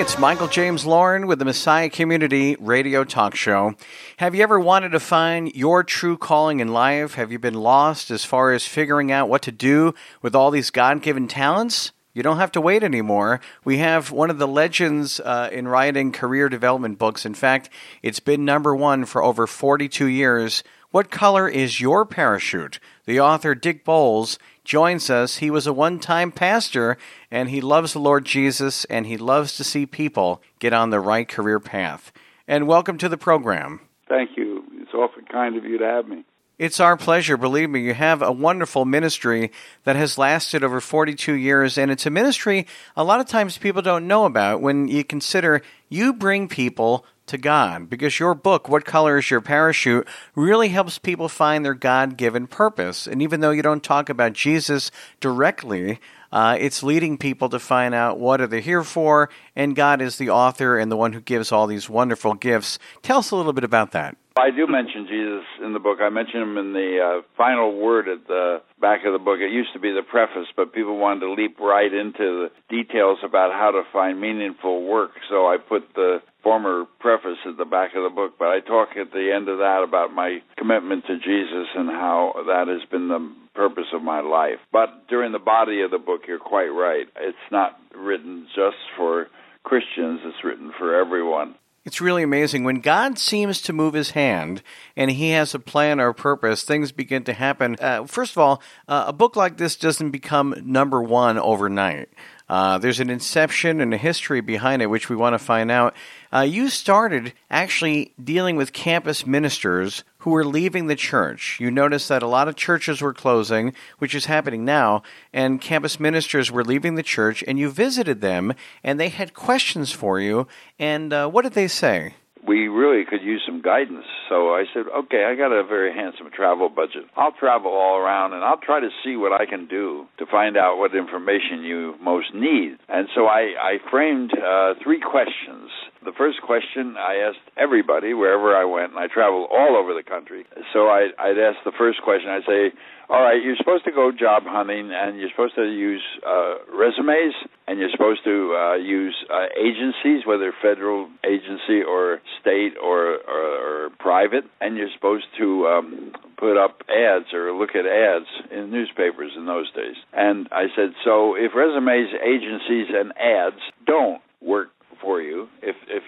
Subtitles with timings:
[0.00, 3.74] It's Michael James Lauren with the Messiah Community Radio Talk Show.
[4.16, 7.16] Have you ever wanted to find your true calling in life?
[7.16, 10.70] Have you been lost as far as figuring out what to do with all these
[10.70, 11.92] God given talents?
[12.14, 13.42] You don't have to wait anymore.
[13.62, 17.26] We have one of the legends uh, in writing career development books.
[17.26, 17.68] In fact,
[18.02, 20.64] it's been number one for over 42 years.
[20.92, 22.80] What color is your parachute?
[23.04, 25.36] The author Dick Bolles joins us.
[25.36, 26.96] He was a one time pastor
[27.30, 30.98] and he loves the Lord Jesus and he loves to see people get on the
[30.98, 32.10] right career path.
[32.48, 33.82] And welcome to the program.
[34.08, 34.64] Thank you.
[34.72, 36.24] It's awfully kind of you to have me.
[36.58, 37.36] It's our pleasure.
[37.36, 39.52] Believe me, you have a wonderful ministry
[39.84, 43.80] that has lasted over 42 years, and it's a ministry a lot of times people
[43.80, 48.84] don't know about when you consider you bring people to God because your book, What
[48.84, 53.06] Color is Your Parachute, really helps people find their God given purpose.
[53.06, 55.98] And even though you don't talk about Jesus directly,
[56.32, 60.16] uh, it's leading people to find out what are they here for, and God is
[60.16, 62.78] the author and the one who gives all these wonderful gifts.
[63.02, 64.16] Tell us a little bit about that.
[64.40, 65.98] I do mention Jesus in the book.
[66.00, 69.38] I mention him in the uh, final word at the back of the book.
[69.40, 73.18] It used to be the preface, but people wanted to leap right into the details
[73.22, 75.10] about how to find meaningful work.
[75.28, 78.96] So I put the former preface at the back of the book, but I talk
[78.96, 83.08] at the end of that about my commitment to Jesus and how that has been
[83.08, 84.58] the purpose of my life.
[84.72, 87.06] But during the body of the book, you're quite right.
[87.20, 89.26] It's not written just for
[89.64, 91.56] Christians, it's written for everyone.
[91.84, 92.64] It's really amazing.
[92.64, 94.62] When God seems to move his hand
[94.96, 97.76] and he has a plan or a purpose, things begin to happen.
[97.80, 102.10] Uh, first of all, uh, a book like this doesn't become number one overnight.
[102.50, 105.94] Uh, there's an inception and a history behind it, which we want to find out.
[106.32, 111.58] Uh, you started actually dealing with campus ministers who were leaving the church.
[111.60, 116.00] You noticed that a lot of churches were closing, which is happening now, and campus
[116.00, 120.48] ministers were leaving the church, and you visited them, and they had questions for you.
[120.76, 122.14] And uh, what did they say?
[122.46, 124.06] We really could use some guidance.
[124.28, 127.04] So I said, okay, I got a very handsome travel budget.
[127.16, 130.56] I'll travel all around and I'll try to see what I can do to find
[130.56, 132.76] out what information you most need.
[132.88, 135.70] And so I, I framed uh, three questions.
[136.02, 140.02] The first question I asked everybody wherever I went, and I traveled all over the
[140.02, 140.46] country.
[140.72, 142.30] So I, I'd ask the first question.
[142.30, 142.72] I'd say,
[143.10, 147.34] all right, you're supposed to go job hunting, and you're supposed to use uh, resumes,
[147.68, 153.86] and you're supposed to uh, use uh, agencies, whether federal agency or state or, or,
[153.86, 158.70] or private, and you're supposed to um, put up ads or look at ads in
[158.70, 159.96] newspapers in those days.
[160.14, 164.70] And I said, so if resumes, agencies, and ads don't work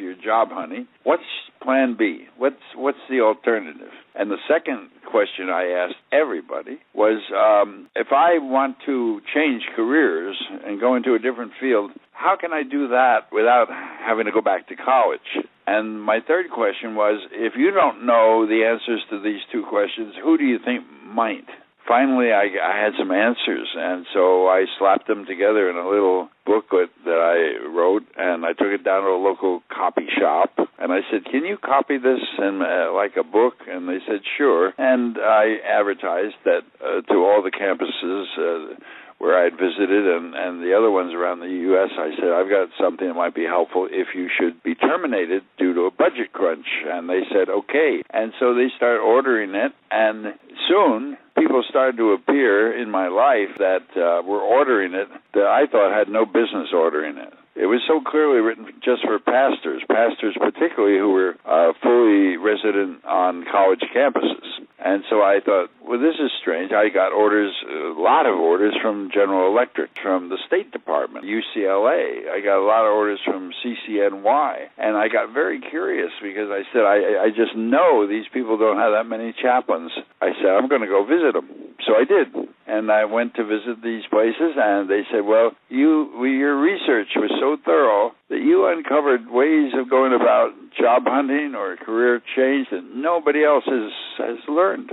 [0.02, 1.22] if job honey What's
[1.62, 2.26] plan B?
[2.38, 3.90] What's what's the alternative?
[4.14, 10.36] And the second question I asked everybody was um, if I want to change careers
[10.64, 14.40] and go into a different field, how can I do that without having to go
[14.40, 15.20] back to college?
[15.66, 20.14] And my third question was if you don't know the answers to these two questions,
[20.22, 21.46] who do you think might?
[21.86, 26.28] Finally I, I had some answers, and so I slapped them together in a little
[26.46, 30.92] booklet that I wrote, and I took it down to a local copy shop, and
[30.92, 34.72] I said, "Can you copy this in uh, like a book?" And they said, "Sure."
[34.78, 38.26] And I advertised that uh, to all the campuses.
[38.36, 38.74] Uh,
[39.22, 42.50] where I had visited and, and the other ones around the U.S., I said, I've
[42.50, 46.32] got something that might be helpful if you should be terminated due to a budget
[46.32, 46.66] crunch.
[46.90, 48.02] And they said, okay.
[48.10, 50.34] And so they started ordering it, and
[50.68, 55.66] soon people started to appear in my life that uh, were ordering it that I
[55.70, 57.32] thought had no business ordering it.
[57.54, 63.04] It was so clearly written just for pastors, pastors particularly who were uh, fully resident
[63.04, 64.64] on college campuses.
[64.84, 66.72] And so I thought, well, this is strange.
[66.72, 72.28] I got orders, a lot of orders from General Electric, from the State Department, UCLA.
[72.28, 74.68] I got a lot of orders from CCNY.
[74.78, 78.78] And I got very curious because I said, I, I just know these people don't
[78.78, 79.92] have that many chaplains.
[80.20, 81.48] I said, I'm going to go visit them.
[81.86, 82.48] So I did.
[82.72, 87.30] And I went to visit these places, and they said, well, you, your research was
[87.38, 92.82] so thorough that you uncovered ways of going about job hunting or career change that
[92.94, 94.90] nobody else has has learned.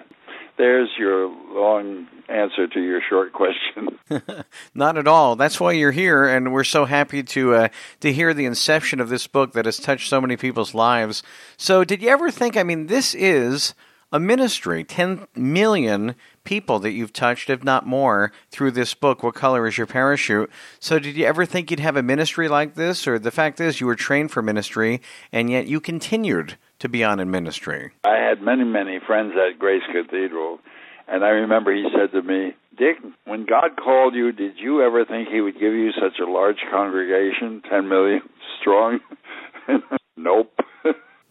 [0.58, 3.98] There's your long answer to your short question.
[4.74, 5.38] Not at all.
[5.38, 7.68] That's why you're here, and we're so happy to uh,
[8.02, 11.24] to hear the inception of this book that has touched so many people's lives.
[11.56, 12.58] So, did you ever think?
[12.58, 13.74] I mean, this is
[14.12, 14.84] a ministry.
[14.84, 19.78] Ten million people that you've touched, if not more, through this book, What Color is
[19.78, 20.50] Your Parachute?
[20.80, 23.08] So, did you ever think you'd have a ministry like this?
[23.08, 25.02] Or the fact is, you were trained for ministry,
[25.32, 27.92] and yet you continued to be on in ministry?
[28.04, 30.60] I had many, many friends at Grace Cathedral,
[31.08, 32.96] and I remember he said to me, Dick,
[33.26, 36.60] when God called you, did you ever think He would give you such a large
[36.72, 38.22] congregation, 10 million
[38.62, 39.00] strong?
[40.18, 40.54] nope.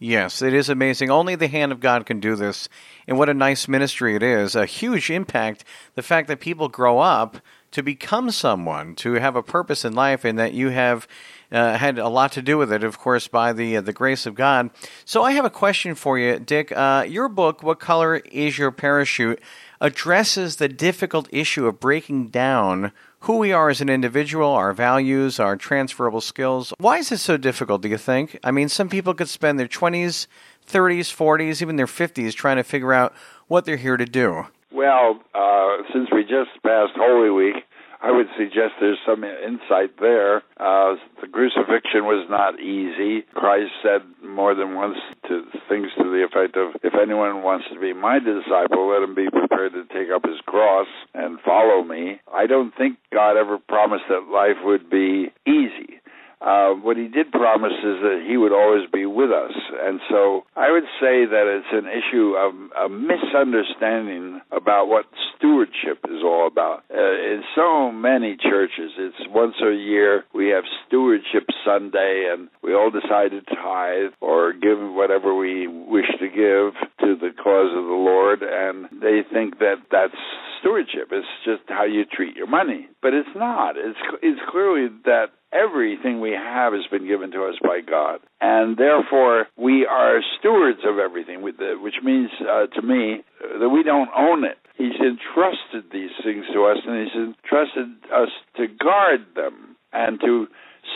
[0.01, 1.09] Yes, it is amazing.
[1.09, 2.69] Only the hand of God can do this.
[3.05, 4.55] And what a nice ministry it is.
[4.55, 5.65] A huge impact.
[5.95, 7.37] The fact that people grow up
[7.71, 11.07] to become someone, to have a purpose in life, and that you have
[11.51, 14.25] uh, had a lot to do with it, of course, by the uh, the grace
[14.25, 14.69] of God.
[15.05, 16.71] So I have a question for you, Dick.
[16.71, 19.41] Uh, your book, "What Color Is Your Parachute,"
[19.81, 25.39] addresses the difficult issue of breaking down who we are as an individual, our values,
[25.39, 26.73] our transferable skills.
[26.77, 28.39] Why is it so difficult, do you think?
[28.43, 30.27] I mean, some people could spend their 20s,
[30.67, 33.13] 30s, 40s, even their 50s trying to figure out
[33.47, 34.47] what they're here to do.
[34.73, 37.63] Well, uh, since we just passed Holy Week,
[38.01, 40.37] I would suggest there's some insight there.
[40.55, 43.25] Uh, the crucifixion was not easy.
[43.33, 47.79] Christ said more than once to things to the effect of, "If anyone wants to
[47.79, 52.21] be my disciple, let him be prepared to take up his cross and follow me."
[52.33, 55.98] I don't think God ever promised that life would be easy.
[56.41, 59.51] Uh, what he did promise is that he would always be with us.
[59.81, 65.05] And so I would say that it's an issue of a misunderstanding about what
[65.35, 66.83] stewardship is all about.
[66.89, 72.73] Uh, in so many churches, it's once a year we have Stewardship Sunday and we
[72.73, 77.83] all decide to tithe or give whatever we wish to give to the cause of
[77.83, 78.43] the Lord.
[78.43, 80.15] And they think that that's
[80.59, 81.09] stewardship.
[81.11, 82.87] It's just how you treat your money.
[83.01, 83.77] But it's not.
[83.77, 88.19] It's, it's clearly that everything we have has been given to us by God.
[88.41, 93.23] And therefore, we are stewards of everything, which means uh, to me
[93.59, 94.57] that we don't own it.
[94.77, 100.47] He's entrusted these things to us, and He's entrusted us to guard them and to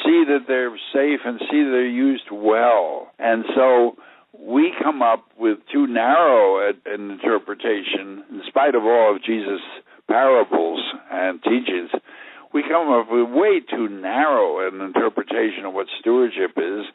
[0.04, 3.12] see that they're safe and see that they're used well.
[3.20, 3.98] And so,
[4.38, 9.62] we come up with too narrow an interpretation, in spite of all of Jesus'
[10.08, 10.82] parables
[11.12, 11.90] and teachings
[12.54, 16.86] we come up with way too narrow an interpretation of what stewardship is.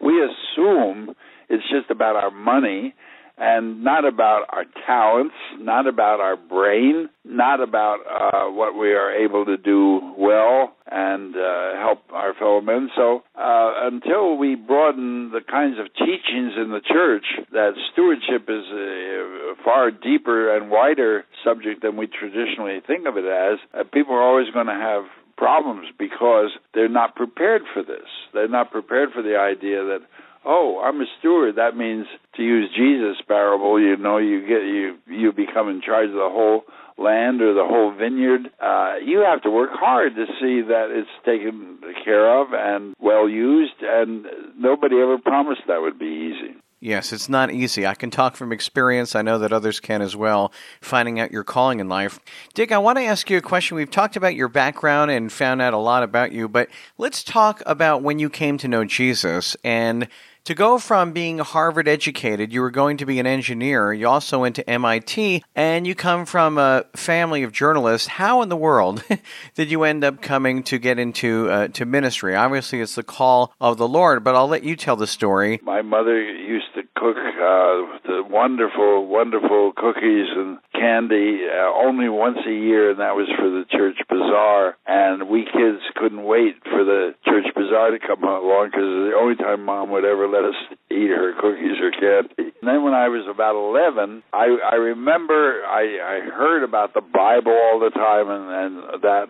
[0.00, 1.14] We assume
[1.48, 2.94] it's just about our money
[3.38, 9.12] and not about our talents, not about our brain, not about uh, what we are
[9.12, 12.88] able to do well and uh, help our fellow men.
[12.96, 18.64] So uh, until we broaden the kinds of teachings in the church, that stewardship is
[18.72, 24.14] a far deeper and wider subject than we traditionally think of it as, uh, people
[24.14, 25.04] are always going to have
[25.36, 28.08] problems because they're not prepared for this.
[28.32, 30.00] They're not prepared for the idea that
[30.46, 31.56] oh, I'm a steward.
[31.56, 32.06] That means
[32.36, 36.30] to use Jesus' parable, you know, you get you you become in charge of the
[36.30, 36.64] whole
[36.98, 38.48] land or the whole vineyard.
[38.60, 43.28] Uh, you have to work hard to see that it's taken care of and well
[43.28, 44.26] used, and
[44.56, 46.56] nobody ever promised that would be easy.
[46.78, 47.86] Yes, it's not easy.
[47.86, 49.16] I can talk from experience.
[49.16, 50.52] I know that others can as well,
[50.82, 52.20] finding out your calling in life.
[52.52, 53.76] Dick, I want to ask you a question.
[53.76, 57.62] We've talked about your background and found out a lot about you, but let's talk
[57.64, 60.06] about when you came to know Jesus and
[60.46, 64.40] to go from being Harvard educated, you were going to be an engineer, you also
[64.40, 68.06] went to MIT, and you come from a family of journalists.
[68.06, 69.02] How in the world
[69.54, 72.36] did you end up coming to get into uh, to ministry?
[72.36, 75.60] Obviously, it's the call of the Lord, but I'll let you tell the story.
[75.64, 82.38] My mother used to cook uh, the wonderful, wonderful cookies and candy uh, only once
[82.46, 84.76] a year, and that was for the church bazaar.
[84.86, 89.36] And we kids couldn't wait for the church bazaar to come along because the only
[89.36, 90.58] time mom would ever let us
[90.90, 92.52] eat her cookies or candy.
[92.60, 97.00] And then when I was about 11, I, I remember I, I heard about the
[97.02, 99.26] Bible all the time and, and that.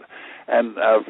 [0.48, 1.02] And uh,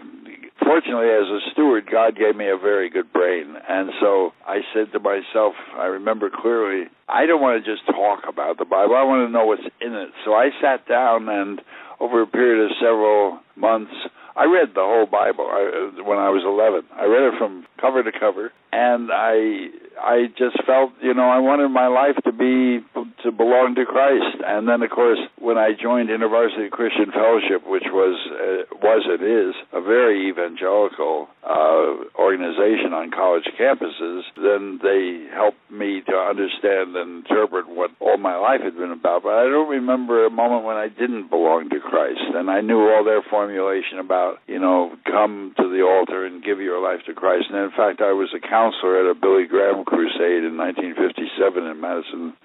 [0.66, 3.54] fortunately, as a steward, God gave me a very good brain.
[3.68, 8.24] And so I said to myself, I remember clearly, I don't want to just talk
[8.28, 8.96] about the Bible.
[8.96, 10.10] I want to know what's in it.
[10.24, 11.60] So I sat down and
[12.00, 13.94] over a period of several months,
[14.36, 16.84] I read the whole Bible I, when I was 11.
[16.92, 21.40] I read it from cover to cover, and I I just felt, you know, I
[21.40, 22.84] wanted my life to be
[23.24, 24.44] to belong to Christ.
[24.44, 29.22] And then, of course, when I joined InterVarsity Christian Fellowship, which was uh, was it
[29.22, 36.94] is a very evangelical uh, organization on college campuses, then they helped me to understand
[36.94, 39.26] and interpret what all my life had been about.
[39.26, 42.78] But I don't remember a moment when I didn't belong to Christ, and I knew
[42.78, 47.14] all their formulation about, you know, come to the altar and give your life to
[47.14, 47.50] Christ.
[47.50, 51.80] And in fact, I was a counselor at a Billy Graham crusade in 1957 in
[51.80, 52.38] Madison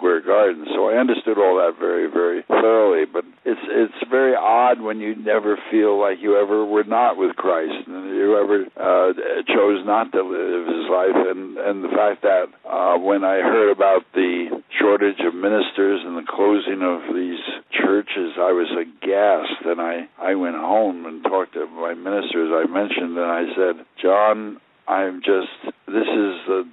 [0.00, 0.64] Square Garden.
[0.72, 3.04] So I understood all that very, very thoroughly.
[3.04, 7.36] But it's it's very odd when you never feel like you ever were not with
[7.36, 9.12] Christ and you ever uh,
[9.44, 11.20] chose not to live His life.
[11.28, 16.16] And and the fact that uh, when I heard about the shortage of ministers and
[16.16, 17.44] the closing of these
[17.76, 19.68] churches, I was aghast.
[19.68, 23.84] And I I went home and talked to my ministers I mentioned, and I said,
[24.00, 26.64] John, I'm just, this is the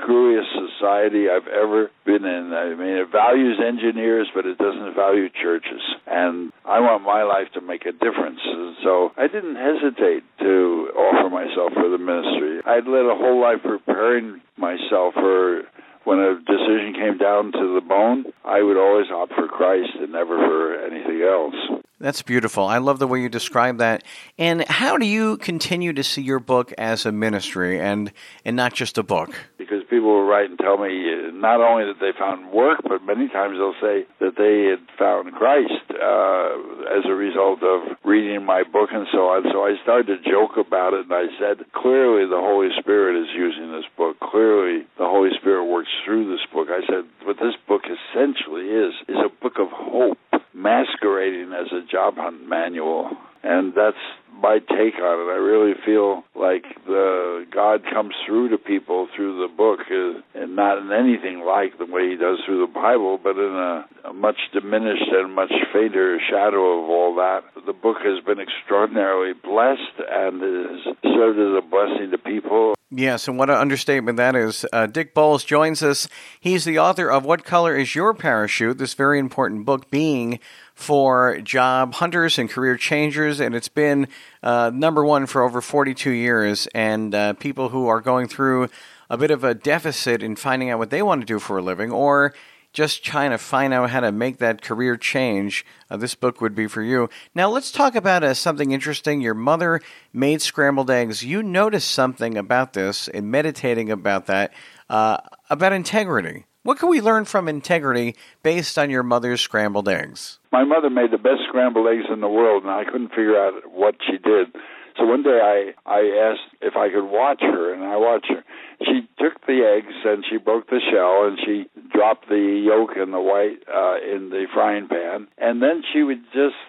[0.00, 2.52] screwiest society I've ever been in.
[2.52, 5.82] I mean, it values engineers, but it doesn't value churches.
[6.06, 8.40] And I want my life to make a difference.
[8.42, 12.60] And so I didn't hesitate to offer myself for the ministry.
[12.64, 15.64] I'd led a whole life preparing myself for
[16.04, 20.12] when a decision came down to the bone, I would always opt for Christ and
[20.12, 21.54] never for anything else.
[22.00, 22.64] That's beautiful.
[22.64, 24.02] I love the way you describe that.
[24.38, 28.10] And how do you continue to see your book as a ministry and
[28.44, 29.34] and not just a book?
[29.58, 31.02] Because people will write and tell me
[31.34, 35.34] not only that they found work, but many times they'll say that they had found
[35.34, 39.42] Christ uh, as a result of reading my book and so on.
[39.52, 43.28] So I started to joke about it, and I said, clearly the Holy Spirit is
[43.34, 44.16] using this book.
[44.20, 46.68] Clearly the Holy Spirit works through this book.
[46.70, 50.18] I said, what this book essentially is is a book of hope
[50.54, 53.10] masquerading as a job hunt manual.
[53.42, 53.96] And that's
[54.42, 55.32] my take on it.
[55.32, 60.56] I really feel like the God comes through to people through the book, uh, and
[60.56, 64.12] not in anything like the way He does through the Bible, but in a, a
[64.12, 67.44] much diminished and much fainter shadow of all that.
[67.66, 72.74] The book has been extraordinarily blessed and has served as a blessing to people.
[72.92, 74.66] Yes, and what an understatement that is.
[74.72, 76.08] Uh, Dick Bolles joins us.
[76.40, 78.78] He's the author of What Color is Your Parachute?
[78.78, 80.40] This very important book being
[80.74, 84.08] for job hunters and career changers, and it's been
[84.42, 86.29] uh, number one for over 42 years.
[86.74, 88.68] And uh, people who are going through
[89.08, 91.62] a bit of a deficit in finding out what they want to do for a
[91.62, 92.34] living, or
[92.72, 96.54] just trying to find out how to make that career change, uh, this book would
[96.54, 97.08] be for you.
[97.34, 99.20] Now, let's talk about uh, something interesting.
[99.20, 99.80] Your mother
[100.12, 101.24] made scrambled eggs.
[101.24, 104.52] You noticed something about this in meditating about that,
[104.88, 105.18] uh,
[105.48, 106.46] about integrity.
[106.62, 110.38] What can we learn from integrity based on your mother's scrambled eggs?
[110.52, 113.54] My mother made the best scrambled eggs in the world, and I couldn't figure out
[113.72, 114.54] what she did.
[115.00, 118.44] So one day I I asked if I could watch her, and I watched her.
[118.84, 123.12] She took the eggs and she broke the shell, and she dropped the yolk and
[123.12, 126.60] the white uh, in the frying pan, and then she would just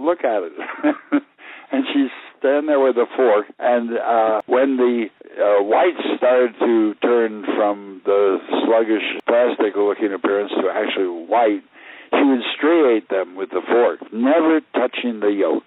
[0.00, 0.52] look at it.
[1.72, 6.94] and she'd stand there with a fork, and uh, when the uh, whites started to
[7.02, 11.64] turn from the sluggish plastic-looking appearance to actually white,
[12.12, 15.64] she would striate them with the fork, never touching the yolk.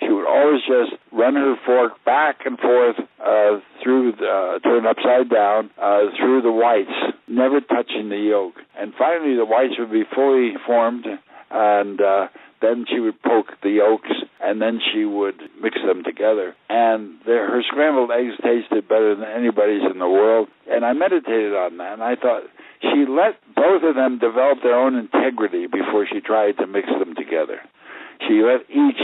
[0.00, 4.86] She would always just run her fork back and forth uh, through, the, uh, turn
[4.86, 8.54] upside down uh, through the whites, never touching the yolk.
[8.78, 11.06] And finally, the whites would be fully formed,
[11.50, 12.28] and uh,
[12.62, 16.54] then she would poke the yolks, and then she would mix them together.
[16.68, 20.48] And her scrambled eggs tasted better than anybody's in the world.
[20.70, 22.44] And I meditated on that, and I thought
[22.80, 27.14] she let both of them develop their own integrity before she tried to mix them
[27.14, 27.60] together.
[28.26, 29.00] She let each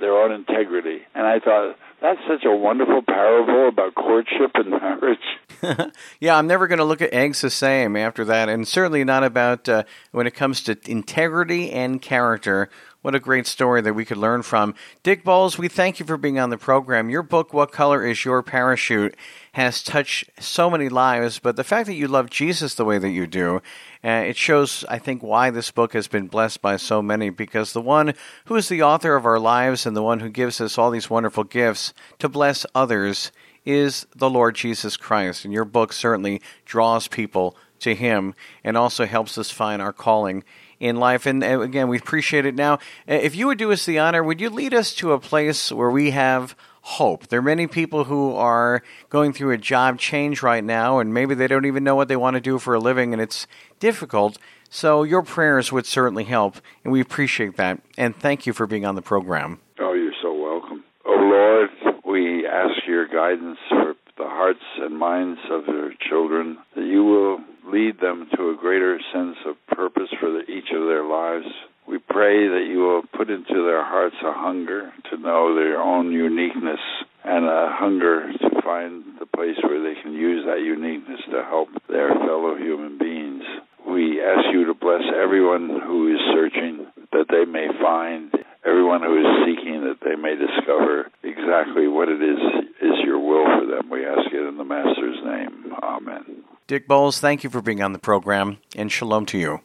[0.00, 1.00] their own integrity.
[1.14, 5.92] And I thought, that's such a wonderful parable about courtship and marriage.
[6.20, 9.24] yeah, I'm never going to look at eggs the same after that, and certainly not
[9.24, 12.70] about uh, when it comes to integrity and character.
[13.00, 14.74] What a great story that we could learn from.
[15.04, 17.08] Dick Bolles, we thank you for being on the program.
[17.08, 19.14] Your book, What Color is Your Parachute,
[19.52, 23.10] has touched so many lives, but the fact that you love Jesus the way that
[23.10, 23.62] you do,
[24.02, 27.72] uh, it shows, I think, why this book has been blessed by so many, because
[27.72, 28.14] the one
[28.46, 31.08] who is the author of our lives and the one who gives us all these
[31.08, 33.30] wonderful gifts to bless others
[33.64, 35.44] is the Lord Jesus Christ.
[35.44, 40.42] And your book certainly draws people to Him and also helps us find our calling
[40.80, 41.26] in life.
[41.26, 42.74] And again, we appreciate it now.
[43.08, 45.72] Uh, if you would do us the honor, would you lead us to a place
[45.72, 47.26] where we have hope?
[47.28, 51.34] There are many people who are going through a job change right now, and maybe
[51.34, 53.46] they don't even know what they want to do for a living, and it's
[53.78, 54.38] difficult.
[54.70, 57.80] So your prayers would certainly help, and we appreciate that.
[57.96, 59.60] And thank you for being on the program.
[59.78, 60.84] Oh, you're so welcome.
[61.06, 61.70] Oh, Lord,
[62.04, 67.38] we ask your guidance for the hearts and minds of your children, that you will
[67.70, 71.46] lead them to a greater sense of purpose for the, each of their lives.
[71.86, 76.12] We pray that you will put into their hearts a hunger to know their own
[76.12, 76.80] uniqueness
[77.24, 81.68] and a hunger to find the place where they can use that uniqueness to help
[81.88, 83.44] their fellow human beings.
[83.88, 88.32] We ask you to bless everyone who is searching, that they may find,
[88.66, 92.38] everyone who is seeking, that they may discover exactly what it is
[92.82, 93.88] is your will for them.
[93.88, 95.72] We ask it in the Master's name.
[95.82, 96.37] Amen.
[96.68, 99.60] Dick Bolles, thank you for being on the program, and shalom to you.